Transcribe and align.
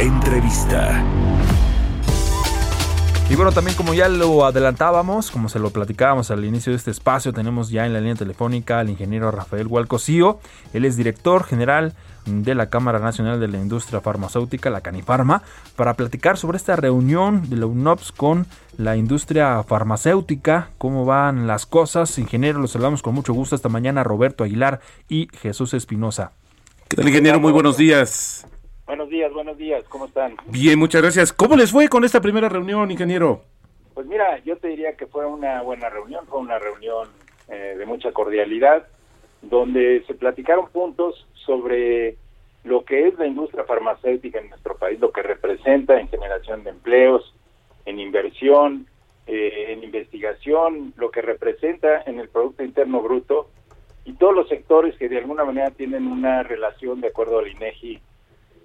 Entrevista. 0.00 1.04
Y 3.28 3.34
bueno, 3.34 3.50
también 3.50 3.76
como 3.76 3.94
ya 3.94 4.08
lo 4.08 4.46
adelantábamos, 4.46 5.32
como 5.32 5.48
se 5.48 5.58
lo 5.58 5.70
platicábamos 5.70 6.30
al 6.30 6.44
inicio 6.44 6.70
de 6.70 6.76
este 6.76 6.92
espacio, 6.92 7.32
tenemos 7.32 7.70
ya 7.70 7.84
en 7.84 7.92
la 7.92 7.98
línea 7.98 8.14
telefónica 8.14 8.78
al 8.78 8.90
ingeniero 8.90 9.32
Rafael 9.32 9.66
Hualcocío. 9.66 10.38
Él 10.72 10.84
es 10.84 10.96
director 10.96 11.42
general 11.42 11.94
de 12.26 12.54
la 12.54 12.70
Cámara 12.70 13.00
Nacional 13.00 13.40
de 13.40 13.48
la 13.48 13.58
Industria 13.58 14.00
Farmacéutica, 14.00 14.70
la 14.70 14.82
Canifarma, 14.82 15.42
para 15.74 15.94
platicar 15.94 16.38
sobre 16.38 16.58
esta 16.58 16.76
reunión 16.76 17.50
de 17.50 17.56
la 17.56 17.66
UNOPS 17.66 18.12
con 18.12 18.46
la 18.76 18.96
industria 18.96 19.64
farmacéutica, 19.64 20.70
cómo 20.78 21.06
van 21.06 21.48
las 21.48 21.66
cosas. 21.66 22.18
Ingeniero, 22.18 22.60
los 22.60 22.70
saludamos 22.70 23.02
con 23.02 23.14
mucho 23.14 23.32
gusto 23.32 23.56
esta 23.56 23.68
mañana, 23.68 24.04
Roberto 24.04 24.44
Aguilar 24.44 24.80
y 25.08 25.28
Jesús 25.32 25.74
Espinosa. 25.74 26.30
¿Qué 26.86 26.96
tal, 26.96 27.08
ingeniero? 27.08 27.40
Muy 27.40 27.50
buenos 27.50 27.76
días. 27.76 28.46
Buenos 28.88 29.10
días, 29.10 29.30
buenos 29.34 29.58
días, 29.58 29.84
¿cómo 29.90 30.06
están? 30.06 30.34
Bien, 30.46 30.78
muchas 30.78 31.02
gracias. 31.02 31.30
¿Cómo 31.30 31.56
les 31.56 31.70
fue 31.70 31.88
con 31.88 32.04
esta 32.04 32.22
primera 32.22 32.48
reunión, 32.48 32.90
ingeniero? 32.90 33.42
Pues 33.92 34.06
mira, 34.06 34.42
yo 34.44 34.56
te 34.56 34.68
diría 34.68 34.96
que 34.96 35.04
fue 35.04 35.26
una 35.26 35.60
buena 35.60 35.90
reunión, 35.90 36.24
fue 36.26 36.40
una 36.40 36.58
reunión 36.58 37.06
eh, 37.48 37.74
de 37.76 37.84
mucha 37.84 38.12
cordialidad, 38.12 38.86
donde 39.42 40.02
se 40.06 40.14
platicaron 40.14 40.70
puntos 40.70 41.26
sobre 41.34 42.16
lo 42.64 42.86
que 42.86 43.08
es 43.08 43.18
la 43.18 43.26
industria 43.26 43.64
farmacéutica 43.64 44.38
en 44.38 44.48
nuestro 44.48 44.78
país, 44.78 44.98
lo 44.98 45.12
que 45.12 45.20
representa 45.22 46.00
en 46.00 46.08
generación 46.08 46.64
de 46.64 46.70
empleos, 46.70 47.34
en 47.84 48.00
inversión, 48.00 48.86
eh, 49.26 49.66
en 49.68 49.84
investigación, 49.84 50.94
lo 50.96 51.10
que 51.10 51.20
representa 51.20 52.04
en 52.06 52.20
el 52.20 52.30
Producto 52.30 52.64
Interno 52.64 53.02
Bruto 53.02 53.50
y 54.06 54.14
todos 54.14 54.34
los 54.34 54.48
sectores 54.48 54.96
que 54.96 55.10
de 55.10 55.18
alguna 55.18 55.44
manera 55.44 55.72
tienen 55.72 56.06
una 56.06 56.42
relación, 56.42 57.02
de 57.02 57.08
acuerdo 57.08 57.40
al 57.40 57.48
INEGI, 57.48 58.00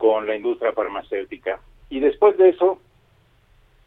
con 0.04 0.28
la 0.28 0.36
industria 0.36 0.74
farmacéutica. 0.74 1.62
Y 1.90 2.02
después 2.02 2.38
de 2.38 2.50
eso, 2.50 2.78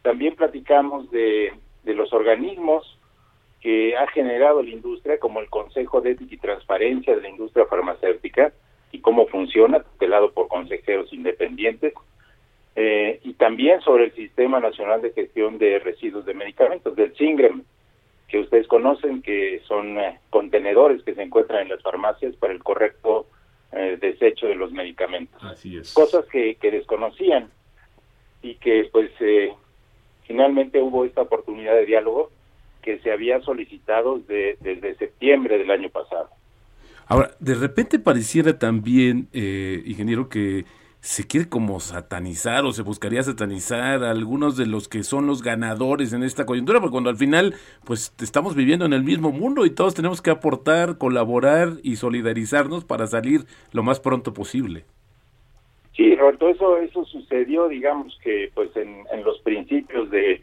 también 0.00 0.34
platicamos 0.34 1.10
de, 1.10 1.52
los 1.84 2.10
organismos 2.14 2.98
que 3.60 3.94
ha 3.98 4.06
generado 4.06 4.62
la 4.62 4.70
industria, 4.70 5.18
como 5.18 5.40
el 5.40 5.50
Consejo 5.50 6.00
de 6.00 6.12
Ética 6.12 6.34
y 6.34 6.38
Transparencia 6.38 7.14
de 7.14 7.20
la 7.20 7.28
Industria 7.28 7.66
Farmacéutica, 7.66 8.54
y 8.92 9.00
cómo 9.00 9.26
funciona, 9.26 9.80
tutelado 9.80 10.32
por 10.32 10.48
consejeros 10.48 11.12
independientes, 11.12 11.92
eh, 12.76 13.20
y 13.22 13.34
también 13.34 13.82
sobre 13.82 14.04
el 14.04 14.14
Sistema 14.14 14.58
Nacional 14.58 15.02
de 15.02 15.12
Gestión 15.12 15.58
de 15.58 15.80
Residuos 15.80 16.24
de 16.24 16.32
Medicamentos, 16.32 16.96
del 16.96 17.14
SINGREM, 17.14 17.62
que 18.28 18.38
ustedes 18.38 18.66
conocen, 18.68 19.20
que 19.20 19.60
son 19.68 19.98
eh, 19.98 20.18
contenedores 20.30 21.02
que 21.02 21.14
se 21.14 21.22
encuentran 21.22 21.64
en 21.64 21.68
las 21.68 21.82
farmacias 21.82 22.34
para 22.36 22.54
el 22.54 22.62
correcto 22.62 23.25
desecho 24.18 24.46
de 24.46 24.54
los 24.54 24.72
medicamentos. 24.72 25.42
Así 25.42 25.76
es. 25.76 25.92
Cosas 25.92 26.24
que, 26.26 26.56
que 26.56 26.70
desconocían 26.70 27.50
y 28.42 28.54
que 28.56 28.88
pues 28.92 29.10
eh, 29.20 29.52
finalmente 30.26 30.80
hubo 30.80 31.04
esta 31.04 31.22
oportunidad 31.22 31.74
de 31.74 31.86
diálogo 31.86 32.30
que 32.82 32.98
se 33.00 33.10
había 33.10 33.40
solicitado 33.40 34.18
de, 34.20 34.56
desde 34.60 34.94
septiembre 34.96 35.58
del 35.58 35.70
año 35.70 35.90
pasado. 35.90 36.30
Ahora, 37.08 37.32
de 37.40 37.54
repente 37.54 37.98
pareciera 37.98 38.58
también, 38.58 39.28
eh, 39.32 39.82
ingeniero, 39.84 40.28
que 40.28 40.64
se 41.06 41.24
quiere 41.24 41.48
como 41.48 41.78
satanizar 41.78 42.64
o 42.64 42.72
se 42.72 42.82
buscaría 42.82 43.22
satanizar 43.22 44.02
a 44.02 44.10
algunos 44.10 44.56
de 44.56 44.66
los 44.66 44.88
que 44.88 45.04
son 45.04 45.28
los 45.28 45.40
ganadores 45.40 46.12
en 46.12 46.24
esta 46.24 46.46
coyuntura, 46.46 46.80
porque 46.80 46.90
cuando 46.90 47.10
al 47.10 47.16
final 47.16 47.54
pues 47.84 48.12
estamos 48.20 48.56
viviendo 48.56 48.86
en 48.86 48.92
el 48.92 49.04
mismo 49.04 49.30
mundo 49.30 49.64
y 49.64 49.70
todos 49.70 49.94
tenemos 49.94 50.20
que 50.20 50.30
aportar, 50.30 50.98
colaborar 50.98 51.74
y 51.84 51.94
solidarizarnos 51.94 52.84
para 52.84 53.06
salir 53.06 53.42
lo 53.70 53.84
más 53.84 54.00
pronto 54.00 54.34
posible. 54.34 54.84
Sí, 55.94 56.16
Roberto, 56.16 56.48
eso, 56.48 56.76
eso 56.78 57.04
sucedió, 57.04 57.68
digamos 57.68 58.18
que 58.24 58.50
pues 58.52 58.76
en, 58.76 59.04
en 59.12 59.22
los 59.22 59.38
principios 59.42 60.10
de, 60.10 60.42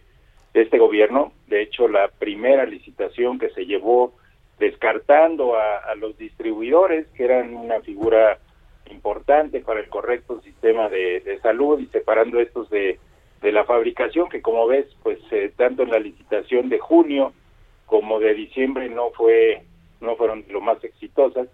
este 0.53 0.77
gobierno, 0.77 1.33
de 1.47 1.61
hecho 1.61 1.89
la 1.89 2.07
primera 2.07 2.65
licitación 2.65 3.37
que 3.37 3.49
se 3.49 3.65
llevó 3.65 4.13
descartando 4.59 5.55
a 5.57 5.93
los 5.99 6.17
distribuidores, 6.17 7.05
que 7.17 7.25
eran 7.25 7.53
una 7.53 7.81
figura 7.81 8.39
para 9.25 9.79
el 9.79 9.89
correcto 9.89 10.41
sistema 10.41 10.89
de, 10.89 11.21
de 11.21 11.39
salud 11.39 11.79
y 11.79 11.87
separando 11.87 12.39
estos 12.39 12.69
de, 12.69 12.99
de, 13.41 13.51
la 13.51 13.63
fabricación, 13.63 14.29
que 14.29 14.41
como 14.41 14.67
ves, 14.67 14.85
pues 15.01 15.19
eh, 15.31 15.51
tanto 15.55 15.83
en 15.83 15.91
la 15.91 15.99
licitación 15.99 16.69
de 16.69 16.79
junio 16.79 17.33
como 17.85 18.19
de 18.19 18.33
diciembre 18.33 18.89
no 18.89 19.11
fue 19.11 19.63
no 20.01 20.15
fueron 20.15 20.43
lo 20.49 20.61
más 20.61 20.83
exitosas. 20.83 21.47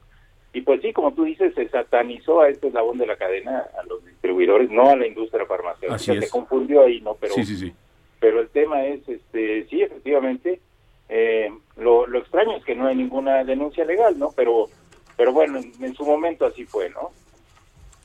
Y 0.52 0.62
pues 0.62 0.82
sí, 0.82 0.92
como 0.94 1.14
tú 1.14 1.26
dices, 1.26 1.54
se 1.54 1.70
satanizó 1.70 2.42
a 2.42 2.50
este 2.50 2.70
eslabón 2.70 2.98
de 2.98 3.06
la 3.06 3.16
cadena, 3.16 3.66
a 3.80 3.84
los 3.84 4.04
distribuidores, 4.04 4.72
no 4.72 4.90
a 4.90 4.96
la 4.96 5.06
industria 5.06 5.46
farmacéutica. 5.46 6.20
Se 6.20 6.30
confundió 6.30 6.82
ahí, 6.82 7.00
¿no? 7.02 7.14
Pero, 7.14 7.36
sí, 7.36 7.46
sí, 7.46 7.56
sí. 7.56 7.74
pero 8.20 8.42
el 8.42 8.50
tema 8.50 8.84
es, 8.88 9.08
este 9.08 9.68
sí, 9.70 9.84
efectivamente, 9.84 10.60
eh, 11.08 11.52
lo, 11.78 12.08
lo 12.08 12.18
extraño 12.18 12.58
es 12.58 12.66
que 12.66 12.74
no 12.74 12.88
hay 12.88 12.96
ninguna 12.96 13.44
denuncia 13.44 13.86
legal, 13.86 14.18
¿no? 14.18 14.32
Pero 14.36 14.70
pero 15.16 15.34
bueno, 15.34 15.60
en, 15.60 15.74
en, 15.84 15.94
su 15.94 16.06
momento 16.06 16.46
así 16.46 16.64
fue, 16.64 16.90
¿no? 16.92 17.12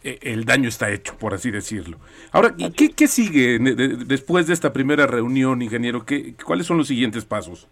El 0.04 0.44
daño 0.44 0.69
está 0.69 0.91
hecho, 0.91 1.16
por 1.19 1.32
así 1.32 1.50
decirlo. 1.50 1.98
Ahora, 2.31 2.54
¿qué, 2.76 2.91
qué 2.91 3.06
sigue 3.09 3.59
de, 3.59 3.75
de, 3.75 3.88
después 4.04 4.47
de 4.47 4.53
esta 4.53 4.72
primera 4.72 5.06
reunión, 5.06 5.62
ingeniero? 5.62 6.04
¿Qué, 6.04 6.34
¿Cuáles 6.44 6.66
son 6.66 6.76
los 6.76 6.88
siguientes 6.88 7.25
pasos? 7.25 7.69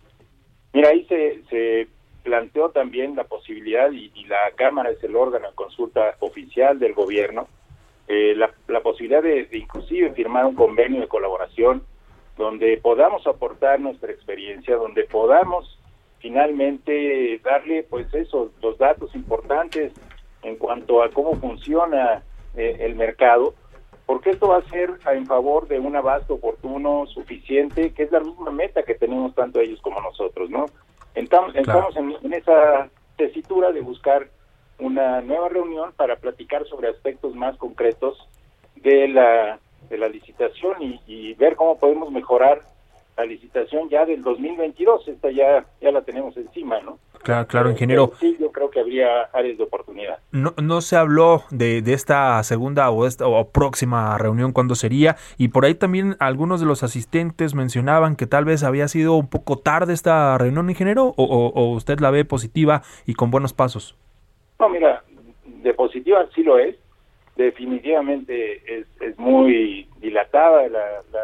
Mira, 0.72 0.88
ahí 0.88 1.04
se, 1.06 1.42
se 1.50 1.88
planteó 2.22 2.70
también 2.70 3.14
la 3.16 3.24
posibilidad, 3.24 3.90
y, 3.92 4.10
la 4.24 4.50
Cámara 4.56 4.90
es 4.90 5.02
el 5.04 5.14
órgano 5.14 5.48
de 5.48 5.54
consulta 5.54 6.16
oficial 6.20 6.78
del 6.78 6.94
gobierno, 6.94 7.48
eh, 8.08 8.34
la, 8.34 8.50
la, 8.68 8.80
posibilidad 8.80 9.22
de, 9.22 9.44
de 9.44 9.58
inclusive 9.58 10.12
firmar 10.12 10.46
un 10.46 10.54
convenio 10.54 11.00
de 11.00 11.08
colaboración 11.08 11.82
donde 12.36 12.78
podamos 12.78 13.26
aportar 13.26 13.78
nuestra 13.80 14.10
experiencia, 14.10 14.76
donde 14.76 15.04
podamos 15.04 15.78
finalmente 16.20 17.40
darle 17.44 17.82
pues 17.82 18.12
eso, 18.14 18.52
los 18.62 18.78
datos 18.78 19.14
importantes 19.14 19.92
en 20.42 20.56
cuanto 20.56 21.02
a 21.02 21.10
cómo 21.10 21.34
funciona 21.34 22.22
eh, 22.56 22.76
el 22.80 22.94
mercado, 22.94 23.54
porque 24.06 24.30
esto 24.30 24.48
va 24.48 24.58
a 24.58 24.68
ser 24.68 24.90
en 25.12 25.26
favor 25.26 25.68
de 25.68 25.78
un 25.78 25.96
abasto 25.96 26.34
oportuno, 26.34 27.06
suficiente, 27.06 27.92
que 27.92 28.02
es 28.02 28.12
la 28.12 28.20
misma 28.20 28.50
meta 28.50 28.82
que 28.82 28.94
tenemos 28.94 29.34
tanto 29.34 29.60
ellos 29.60 29.80
como 29.80 30.00
nosotros, 30.00 30.50
¿no? 30.50 30.66
Estamos, 31.14 31.52
claro. 31.52 31.88
estamos 31.90 31.96
en, 31.96 32.26
en, 32.26 32.32
esa 32.34 32.88
tesitura 33.16 33.70
de 33.72 33.80
buscar 33.80 34.28
una 34.78 35.20
nueva 35.20 35.48
reunión 35.48 35.92
para 35.96 36.16
platicar 36.16 36.66
sobre 36.66 36.88
aspectos 36.88 37.34
más 37.34 37.56
concretos 37.56 38.18
de 38.76 39.08
la, 39.08 39.58
de 39.88 39.98
la 39.98 40.08
licitación 40.08 40.82
y, 40.82 41.00
y 41.06 41.34
ver 41.34 41.54
cómo 41.54 41.78
podemos 41.78 42.10
mejorar 42.10 42.62
la 43.16 43.24
licitación 43.24 43.88
ya 43.88 44.06
del 44.06 44.22
2022, 44.22 45.08
esta 45.08 45.30
ya 45.30 45.64
ya 45.80 45.90
la 45.90 46.02
tenemos 46.02 46.36
encima, 46.36 46.80
¿no? 46.80 46.98
Claro, 47.22 47.46
claro, 47.46 47.70
ingeniero. 47.70 48.12
Sí, 48.18 48.36
yo 48.40 48.41
creo 48.41 48.41
que 48.72 48.80
habría 48.80 49.22
áreas 49.32 49.56
de 49.58 49.62
oportunidad. 49.62 50.18
No, 50.32 50.52
no 50.60 50.80
se 50.80 50.96
habló 50.96 51.44
de, 51.50 51.80
de 51.82 51.92
esta 51.92 52.42
segunda 52.42 52.90
o, 52.90 53.06
esta, 53.06 53.28
o 53.28 53.48
próxima 53.50 54.18
reunión, 54.18 54.50
cuándo 54.52 54.74
sería, 54.74 55.14
y 55.38 55.48
por 55.48 55.64
ahí 55.64 55.76
también 55.76 56.16
algunos 56.18 56.60
de 56.60 56.66
los 56.66 56.82
asistentes 56.82 57.54
mencionaban 57.54 58.16
que 58.16 58.26
tal 58.26 58.44
vez 58.44 58.64
había 58.64 58.88
sido 58.88 59.14
un 59.14 59.28
poco 59.28 59.58
tarde 59.58 59.92
esta 59.92 60.36
reunión, 60.38 60.68
ingeniero, 60.68 61.14
o, 61.16 61.24
o, 61.24 61.52
o 61.52 61.72
usted 61.74 62.00
la 62.00 62.10
ve 62.10 62.24
positiva 62.24 62.82
y 63.06 63.14
con 63.14 63.30
buenos 63.30 63.52
pasos. 63.52 63.96
No, 64.58 64.68
mira, 64.68 65.04
de 65.44 65.74
positiva 65.74 66.26
sí 66.34 66.42
lo 66.42 66.58
es, 66.58 66.74
definitivamente 67.36 68.80
es, 68.80 68.86
es 69.00 69.18
muy 69.18 69.88
dilatada 70.00 70.68
la, 70.68 71.02
la 71.12 71.20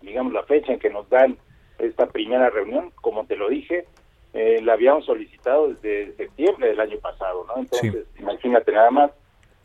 digamos, 0.00 0.32
la 0.32 0.42
fecha 0.44 0.72
en 0.72 0.78
que 0.78 0.90
nos 0.90 1.08
dan 1.08 1.38
esta 1.78 2.06
primera 2.06 2.50
reunión, 2.50 2.92
como 3.00 3.24
te 3.26 3.36
lo 3.36 3.48
dije, 3.48 3.86
eh, 4.32 4.60
la 4.62 4.74
habíamos 4.74 5.04
solicitado 5.04 5.68
desde 5.68 6.14
septiembre 6.16 6.68
del 6.68 6.80
año 6.80 6.98
pasado, 6.98 7.44
¿no? 7.46 7.60
Entonces, 7.60 8.06
sí. 8.14 8.22
imagínate 8.22 8.72
nada 8.72 8.90
más, 8.90 9.10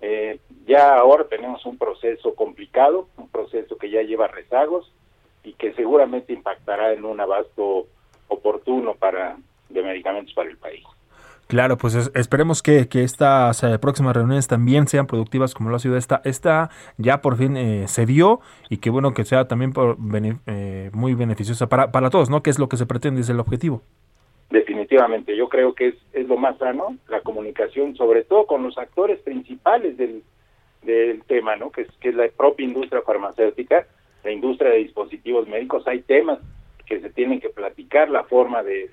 eh, 0.01 0.39
ya 0.65 0.95
ahora 0.97 1.25
tenemos 1.25 1.65
un 1.65 1.77
proceso 1.77 2.35
complicado, 2.35 3.07
un 3.17 3.29
proceso 3.29 3.77
que 3.77 3.89
ya 3.89 4.01
lleva 4.01 4.27
rezagos 4.27 4.91
y 5.43 5.53
que 5.53 5.73
seguramente 5.73 6.33
impactará 6.33 6.93
en 6.93 7.05
un 7.05 7.19
abasto 7.19 7.87
oportuno 8.27 8.95
para 8.95 9.37
de 9.69 9.83
medicamentos 9.83 10.33
para 10.33 10.49
el 10.49 10.57
país. 10.57 10.83
Claro, 11.47 11.77
pues 11.77 11.95
esperemos 12.13 12.61
que, 12.61 12.89
que 12.89 13.03
estas 13.03 13.63
eh, 13.63 13.79
próximas 13.79 14.13
reuniones 14.13 14.47
también 14.47 14.85
sean 14.87 15.07
productivas 15.07 15.53
como 15.53 15.69
lo 15.69 15.77
ha 15.77 15.79
sido 15.79 15.95
esta. 15.95 16.21
Esta 16.25 16.69
ya 16.97 17.21
por 17.21 17.37
fin 17.37 17.55
eh, 17.55 17.87
se 17.87 18.05
dio 18.05 18.41
y 18.69 18.77
que 18.77 18.89
bueno 18.89 19.13
que 19.13 19.23
sea 19.23 19.47
también 19.47 19.71
por, 19.71 19.97
eh, 20.45 20.89
muy 20.93 21.13
beneficiosa 21.13 21.67
para, 21.67 21.93
para 21.93 22.09
todos, 22.09 22.29
¿no? 22.29 22.43
Que 22.43 22.49
es 22.49 22.59
lo 22.59 22.67
que 22.67 22.75
se 22.75 22.85
pretende, 22.85 23.21
es 23.21 23.29
el 23.29 23.39
objetivo. 23.39 23.81
Definitivamente, 24.49 25.35
yo 25.35 25.49
creo 25.49 25.73
que 25.73 25.89
es, 25.89 25.95
es 26.13 26.27
lo 26.27 26.37
más 26.37 26.57
sano, 26.57 26.97
la 27.09 27.21
comunicación, 27.21 27.95
sobre 27.95 28.23
todo 28.23 28.45
con 28.45 28.63
los 28.63 28.77
actores 28.77 29.19
principales 29.19 29.97
del, 29.97 30.23
del 30.83 31.23
tema, 31.23 31.55
¿no? 31.57 31.71
Que 31.71 31.81
es, 31.81 31.91
que 31.99 32.09
es 32.09 32.15
la 32.15 32.27
propia 32.29 32.65
industria 32.65 33.01
farmacéutica, 33.01 33.85
la 34.23 34.31
industria 34.31 34.71
de 34.71 34.77
dispositivos 34.77 35.47
médicos. 35.47 35.85
Hay 35.87 36.01
temas 36.01 36.39
que 36.85 37.01
se 37.01 37.09
tienen 37.09 37.41
que 37.41 37.49
platicar, 37.49 38.09
la 38.09 38.23
forma 38.23 38.63
de 38.63 38.89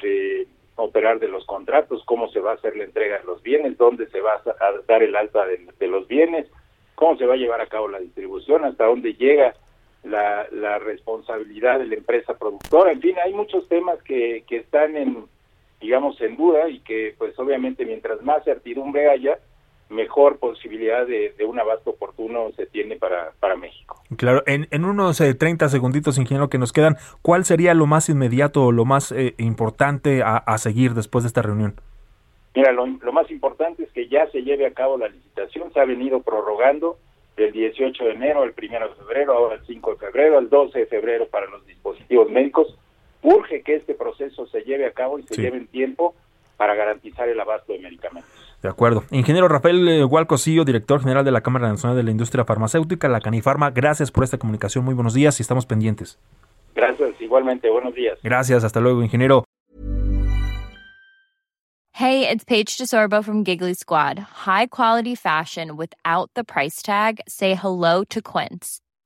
operar 0.76 1.20
de 1.20 1.28
los 1.28 1.44
contratos, 1.46 2.02
cómo 2.04 2.28
se 2.28 2.40
va 2.40 2.52
a 2.52 2.54
hacer 2.54 2.76
la 2.76 2.84
entrega 2.84 3.18
de 3.18 3.24
los 3.24 3.42
bienes, 3.42 3.78
dónde 3.78 4.08
se 4.08 4.20
va 4.20 4.34
a 4.34 4.72
dar 4.86 5.02
el 5.02 5.14
alta 5.14 5.44
de, 5.46 5.86
los 5.86 6.08
bienes, 6.08 6.48
cómo 6.94 7.16
se 7.16 7.26
va 7.26 7.34
a 7.34 7.38
llevar 7.38 7.60
a 7.60 7.68
cabo 7.68 7.88
la 7.88 8.00
distribución, 8.00 8.64
hasta 8.64 8.86
dónde 8.86 9.14
llega 9.14 9.54
la, 10.02 10.48
la 10.50 10.78
responsabilidad 10.78 11.78
de 11.78 11.86
la 11.86 11.94
empresa 11.94 12.36
productora. 12.36 12.90
En 12.92 13.00
fin, 13.00 13.14
hay 13.24 13.32
muchos 13.32 13.68
temas 13.68 14.02
que, 14.02 14.44
que 14.48 14.56
están 14.56 14.96
en, 14.96 15.26
digamos, 15.84 16.18
en 16.22 16.36
duda 16.36 16.68
y 16.68 16.80
que, 16.80 17.14
pues 17.18 17.38
obviamente, 17.38 17.84
mientras 17.84 18.22
más 18.22 18.42
certidumbre 18.44 19.10
haya, 19.10 19.38
mejor 19.90 20.38
posibilidad 20.38 21.06
de, 21.06 21.34
un 21.46 21.60
abasto 21.60 21.90
oportuno 21.90 22.50
se 22.56 22.64
tiene 22.66 22.96
para, 22.96 23.32
para 23.38 23.54
México. 23.54 24.02
Claro, 24.16 24.42
en, 24.46 24.66
en 24.70 24.84
unos 24.86 25.18
30 25.18 25.64
eh, 25.64 25.68
segunditos, 25.68 26.16
ingeniero, 26.16 26.48
que 26.48 26.58
nos 26.58 26.72
quedan, 26.72 26.96
¿cuál 27.20 27.44
sería 27.44 27.74
lo 27.74 27.86
más 27.86 28.08
inmediato 28.08 28.64
o 28.64 28.72
lo 28.72 28.86
más 28.86 29.12
eh, 29.12 29.34
importante 29.36 30.22
a, 30.24 30.56
seguir 30.56 30.94
después 30.94 31.22
de 31.24 31.28
esta 31.28 31.42
reunión? 31.42 31.74
Mira, 32.54 32.72
lo, 32.72 32.86
más 33.12 33.30
importante 33.30 33.82
es 33.84 33.92
que 33.92 34.08
ya 34.08 34.26
se 34.30 34.42
lleve 34.42 34.66
a 34.66 34.72
cabo 34.72 34.96
la 34.96 35.08
licitación, 35.08 35.70
se 35.72 35.80
ha 35.80 35.84
venido 35.84 36.22
prorrogando 36.22 36.96
del 37.36 37.52
18 37.52 38.04
de 38.04 38.10
enero 38.12 38.42
al 38.42 38.54
1 38.56 38.88
de 38.88 38.94
febrero, 38.94 39.34
ahora 39.34 39.56
el 39.56 39.66
5 39.66 39.90
de 39.90 39.96
febrero, 39.98 40.38
al 40.38 40.48
12 40.48 40.78
de 40.78 40.86
febrero 40.86 41.26
para 41.26 41.46
los 41.46 41.66
dispositivos 41.66 42.30
médicos. 42.30 42.78
Urge 43.24 43.62
que 43.62 43.76
este 43.76 43.94
proceso 43.94 44.46
se 44.46 44.60
lleve 44.60 44.86
a 44.86 44.92
cabo 44.92 45.18
y 45.18 45.22
se 45.22 45.34
lleve 45.34 45.56
en 45.56 45.66
tiempo 45.66 46.14
para 46.58 46.74
garantizar 46.74 47.26
el 47.28 47.40
abasto 47.40 47.72
de 47.72 47.78
medicamentos. 47.80 48.30
De 48.62 48.68
acuerdo. 48.68 49.02
Ingeniero 49.10 49.48
Rafael 49.48 50.04
Hualcosillo, 50.04 50.62
eh, 50.62 50.64
director 50.66 51.00
general 51.00 51.24
de 51.24 51.32
la 51.32 51.40
Cámara 51.40 51.68
Nacional 51.68 51.96
de 51.96 52.02
la 52.02 52.10
Industria 52.10 52.44
Farmacéutica, 52.44 53.08
la 53.08 53.20
Canifarma, 53.20 53.70
gracias 53.70 54.10
por 54.10 54.24
esta 54.24 54.38
comunicación. 54.38 54.84
Muy 54.84 54.94
buenos 54.94 55.14
días 55.14 55.40
y 55.40 55.42
estamos 55.42 55.64
pendientes. 55.64 56.18
Gracias, 56.74 57.18
igualmente. 57.20 57.70
Buenos 57.70 57.94
días. 57.94 58.18
Gracias, 58.22 58.62
hasta 58.62 58.80
luego, 58.80 59.02
ingeniero. 59.02 59.44
Hey, 61.92 62.28
it's 62.28 62.44
Paige 62.44 62.76
DeSorbo 62.76 63.24
from 63.24 63.44
Giggly 63.44 63.74
Squad. 63.74 64.18
High 64.46 64.66
quality 64.66 65.14
fashion 65.14 65.76
without 65.76 66.30
the 66.34 66.44
price 66.44 66.82
tag. 66.82 67.20
Say 67.28 67.54
hello 67.54 68.04
to 68.10 68.20
Quince. 68.20 68.80